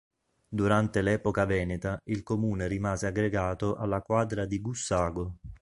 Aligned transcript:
Durante 0.49 1.03
l'epoca 1.03 1.45
veneta 1.45 1.99
il 2.05 2.23
comune 2.23 2.65
rimase 2.65 3.05
aggregato 3.05 3.75
alla 3.75 4.01
quadra 4.01 4.47
di 4.47 4.59
Gussago. 4.59 5.35